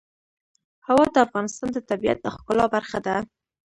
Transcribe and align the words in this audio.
هوا 0.87 1.05
د 1.11 1.17
افغانستان 1.25 1.69
د 1.73 1.77
طبیعت 1.89 2.19
د 2.21 2.27
ښکلا 2.35 2.65
برخه 2.75 2.97
ده. 3.05 3.15